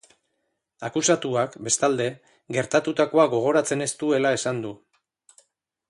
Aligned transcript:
Akusatuak, 0.87 1.57
bestalde, 1.67 2.07
gertatutakoa 2.57 3.27
gogoratzen 3.35 3.89
ez 3.89 3.91
duela 4.05 4.37
esan 4.39 4.65
du. 4.65 4.77